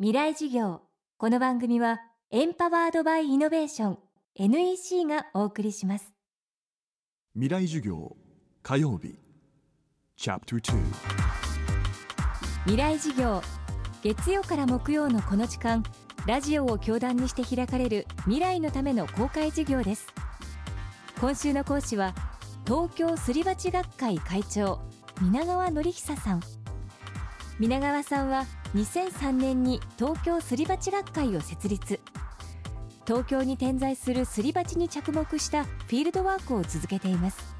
[0.00, 0.80] 未来事業。
[1.18, 2.00] この番組は
[2.32, 3.98] エンパワードバイイノベーション
[4.34, 6.12] NEC がお送りします。
[7.34, 8.16] 未来授業
[8.64, 9.14] 火曜日。
[10.16, 10.76] チャプター
[12.64, 13.40] 未来事業。
[14.02, 15.84] 月曜から木曜のこの時間
[16.26, 20.08] ラジオを教壇にして開かれる未来のための公開授業です。
[21.20, 22.16] 今週の講師は
[22.66, 24.80] 東京すり鉢学会会長
[25.22, 26.40] 皆川典久さん。
[27.60, 28.44] 皆川さんは
[28.74, 32.00] 2003年に東京すり鉢学会を設立
[33.06, 37.54] 東京に点在するすり鉢に着目したフィールドワークを続けています。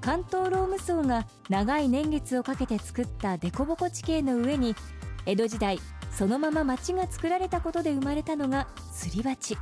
[0.00, 4.76] 関東ローム層が長い年月をかけて作った凸凹地形の上に
[5.24, 5.80] 江戸時代
[6.10, 9.56] そのまま町が作られたことで生まれたのがすり鉢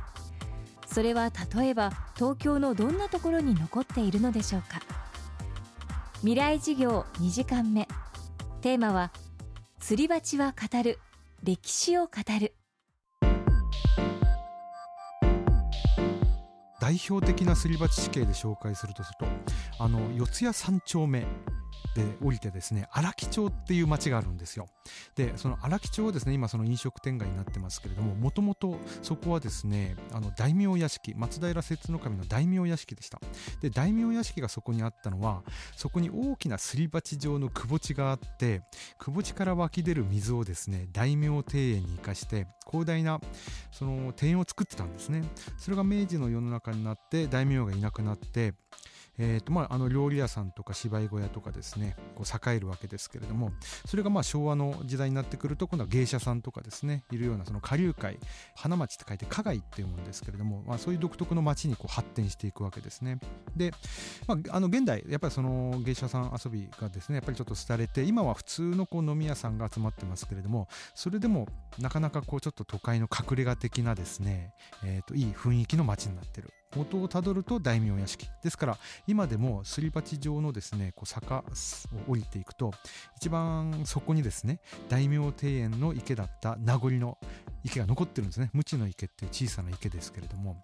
[0.85, 4.81] それは例えば東京のどんなところに残っているのでしょうか。
[6.17, 7.87] 未来事業2時間目。
[8.61, 9.11] テーマは
[9.85, 10.97] 釣り鉢は語る。
[11.43, 12.55] 歴史を語る。
[16.79, 21.25] 代表的なすり鉢地形で紹介するとするとあの四谷三丁目。
[21.95, 24.67] で降りてですね荒木町っていう町があるんですよ。
[25.15, 33.19] でその荒木町はですね今その飲食店街になってますけれどももともとそこはですねあの大名屋敷松平摂津守の大名屋敷でした。
[33.61, 35.43] で大名屋敷がそこにあったのは
[35.75, 38.61] そこに大きなすり鉢状の窪地があって
[38.97, 43.19] 窪地から湧き出る水をですね大名庭園に生かして広大な
[43.71, 45.23] その庭園を作ってたんですね。
[45.57, 48.53] それが明治の世の中になって大名がいなくなって
[49.17, 53.51] えーとまあ、あの料理屋さんとか芝居小屋とかですねこう栄えるわけですけれども
[53.85, 58.19] それがまあ昭和の時代になってくると今度は芸者さんとかですねいるようなその下流会
[58.55, 63.19] 花町って書いて花街っていうものですけれども、まあ、そういう独特の町にこう発展していくわけですね。
[63.55, 63.71] で、
[64.27, 71.47] まあ、あの現代やっぱりその芸者さん遊びがですねやっぱりちょっと廃れて今は普通のこう飲み屋さんが集まってますけれどもそれでも
[71.79, 76.49] なかなかこうちょっと都会の隠れ家的なですね、えー、といい雰囲気の街になってる。
[76.75, 78.27] 元をたどると大名屋敷。
[78.43, 82.71] ですから今でもすり鉢状のですねこう坂を降りていくと
[83.17, 87.17] 一番そこにですね大名庭園の池だった名残の
[87.63, 88.49] 池が残ってるんですね。
[88.53, 90.63] 無知の池っていう小さな池ですけれども。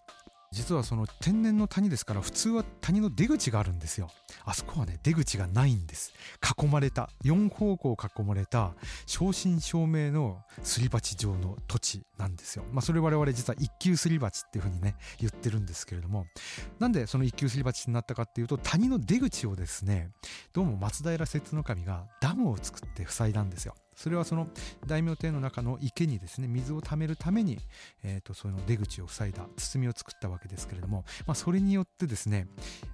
[0.52, 4.10] 実はその天然の谷ですから普通は谷の出口があるんですよ。
[4.46, 6.14] あそこはね出口がないんです。
[6.60, 8.74] 囲まれた4方向囲まれた
[9.06, 12.64] 正真正銘のすり鉢状の土地なんですよ。
[12.72, 16.26] まあそれ我々実は一級すり鉢っていうふうにね言ってるんですけれども。
[16.80, 20.10] なんでその一級すり鉢になったかっていうと谷の出口をですね
[20.54, 23.76] どうも松平摂津守がダムを作って塞いだんですよ。
[24.02, 24.48] それはその
[24.88, 27.60] 大名庭の中の池にですね水を貯めるために、
[28.02, 32.48] えー、とその出口を塞いだ包みを作ったわけですけれども、まあ、それによってですね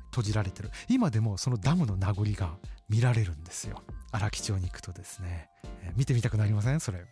[0.10, 0.72] 閉じられてる。
[0.90, 2.58] 今でもそのダムの名残が
[2.90, 3.84] 見られるんですよ。
[4.12, 5.48] 荒木町に行くとですね、
[5.84, 6.80] えー、見てみたくなりません？
[6.80, 7.06] それ。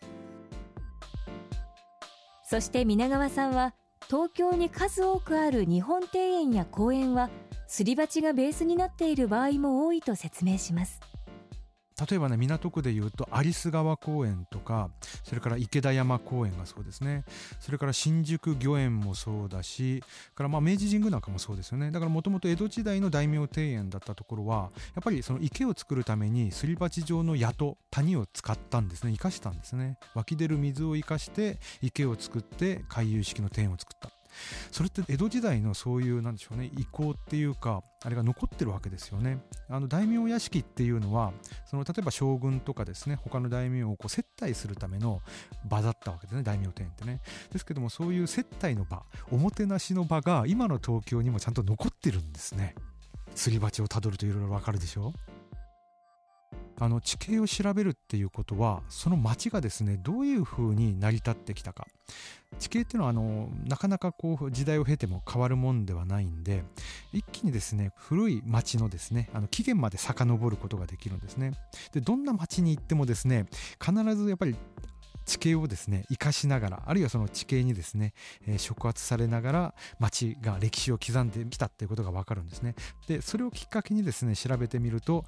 [2.49, 3.75] そして皆川さんは
[4.07, 7.29] 東京に数多くある日本庭園や公園は
[7.67, 10.99] すり鉢がベースになっている場合も多いと説明します。
[12.09, 14.89] 例えばね港区でいうと有栖川公園とか
[15.23, 17.23] それから池田山公園がそうですね。
[17.59, 20.03] それから新宿御苑もそうだし
[20.35, 21.91] からまあ明治神宮なんかもそうですよね。
[21.91, 29.11] だからもともと江戸時代の大名庭園だったところはやっぱりその池を作るためにすり鉢状の谷戸谷を使ったんですね。
[29.13, 29.97] 生かしたんですね。
[30.15, 34.09] 湧き出る水を生かして池を作って回遊式の庭園を作った。
[34.71, 39.39] それって江戸時代のそういうなんでしょうね意向っていうかあれが残ってるわけですよね。
[39.69, 41.31] あの大名屋敷っていうのは
[41.65, 45.21] その例えば将軍とかですね他の大名をこう接待するための
[45.65, 47.21] 場だったわけですね大名店ってね。
[47.51, 52.75] ですけどもそういう接待の場おもてなしの場が今の東京にもちゃんと残ってるんですね。
[53.35, 55.13] すり鉢をたどるといろいろわかるでしょ？
[56.79, 61.87] あの地形を調べるっていうことはその町がですねどういうふうに成り立ってきたか。
[62.59, 66.63] 地形っていうのはあのなかなかこう時代を経ても変わるもんではないんで
[67.11, 71.53] 一気にですね古い町のですねあの起源まで遡ることができるんですね。
[71.93, 73.47] でどんな町に行ってもですね
[73.83, 74.55] 必ずやっぱり
[75.25, 78.13] 地形をですね生かしながらあるいはその地形にですね、
[78.47, 82.75] えー、触発されながら町が歴史を刻んできたっていうことが分かるんですね。
[83.07, 85.25] でそれをきっかけにですね調べてみると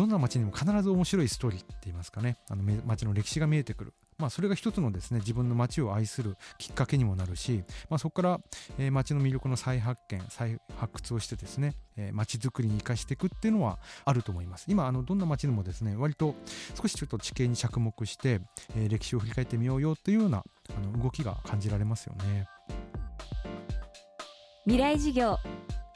[0.00, 2.38] どんな町にも必ず面白いストーリーって言いますかね。
[2.48, 3.92] あの町の歴史が見えてくる。
[4.16, 8.40] まあ、それが一つのですね自分の街を愛するきっかけにもなるし、まあ、そこから、
[8.78, 14.64] えー、街の魅力の再発見再発掘をしてですね、えー、街づくりに生かしていくっていうのはあると思います。
[14.68, 16.34] 今あのどんな街でもですね割と
[16.80, 18.40] 少しちょっと地形に着目して、
[18.76, 20.44] えー、歴史を振り返ってみようよっていうような
[20.74, 22.46] あの動きが感じられますよね。
[24.64, 25.36] 未来事業。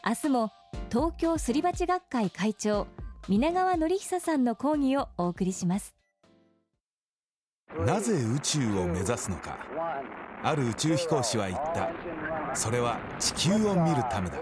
[0.07, 0.51] 明日も
[0.91, 2.87] 東京すり鉢学会会長。
[3.27, 5.97] 皆川典久さんの講義をお送りします。
[7.87, 9.59] なぜ宇宙を目指すのか。
[10.43, 11.91] ある宇宙飛行士は言った。
[12.55, 14.39] それは地球を見るためだ。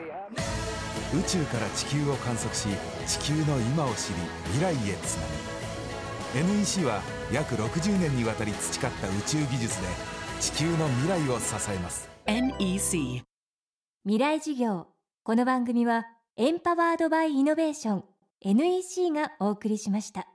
[1.17, 2.67] 宇宙から地球を観測し
[3.07, 4.15] 地球の今を知り
[4.47, 5.27] 未来へつな
[6.35, 6.53] ぐ。
[6.59, 9.87] NEC は約60年にわたり培った宇宙技術で
[10.41, 12.11] 地球の未来を支えます。
[12.27, 13.23] NEC
[14.05, 14.89] 未来事業。
[15.23, 16.05] この番組は
[16.37, 18.12] エンパワードバイイノベーション
[18.45, 20.32] NEC がお送りしました。